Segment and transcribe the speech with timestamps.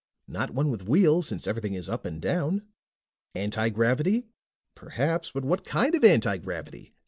[0.27, 2.63] Not one with wheels, since everything is up and down.
[3.35, 4.25] Anti gravity?
[4.73, 6.95] Perhaps, but what kind of anti gravity?